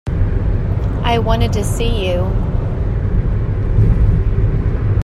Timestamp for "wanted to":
1.19-1.63